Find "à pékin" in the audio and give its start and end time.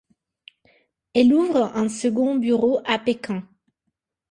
2.85-3.47